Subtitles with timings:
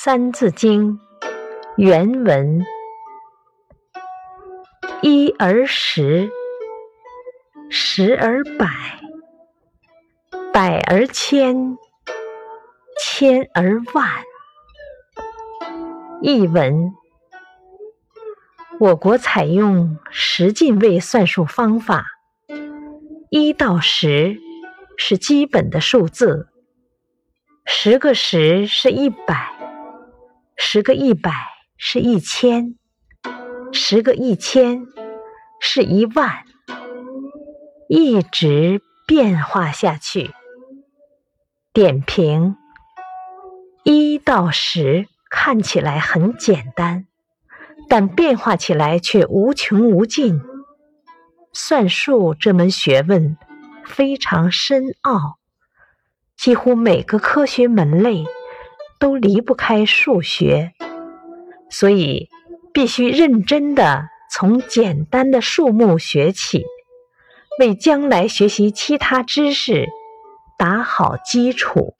[0.02, 0.94] 《三字经》
[1.76, 2.64] 原文：
[5.02, 6.30] 一而十，
[7.68, 8.66] 十而百，
[10.52, 11.76] 百而千，
[12.98, 14.08] 千而万。
[16.22, 16.94] 译文：
[18.78, 22.06] 我国采用十进位算术方法，
[23.30, 24.38] 一到十
[25.02, 26.50] 是基本的数字，
[27.64, 29.50] 十个十是一百。
[30.58, 31.32] 十个一百
[31.78, 32.76] 是一千，
[33.72, 34.86] 十个一千
[35.58, 36.44] 是一万，
[37.88, 40.32] 一直变化下去。
[41.72, 42.56] 点评：
[43.84, 47.06] 一到十看起来很简单，
[47.88, 50.42] 但变化起来却无穷无尽。
[51.54, 53.38] 算术这门学问
[53.86, 55.38] 非常深奥，
[56.36, 58.24] 几乎每个科学门类。
[58.98, 60.74] 都离不开数学，
[61.70, 62.28] 所以
[62.70, 66.66] 必须认真的从简单的数目学起，
[67.58, 69.88] 为将来学习其他知识
[70.58, 71.94] 打好基础。